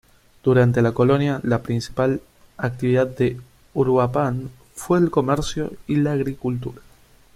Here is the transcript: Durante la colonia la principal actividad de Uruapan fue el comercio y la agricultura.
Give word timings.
Durante 0.43 0.81
la 0.81 0.93
colonia 0.93 1.39
la 1.43 1.61
principal 1.61 2.21
actividad 2.57 3.05
de 3.05 3.39
Uruapan 3.75 4.49
fue 4.73 4.97
el 4.97 5.11
comercio 5.11 5.73
y 5.85 5.97
la 5.97 6.13
agricultura. 6.13 6.81